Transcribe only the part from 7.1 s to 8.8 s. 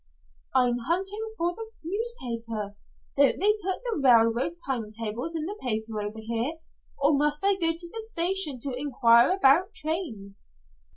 must I go to the station to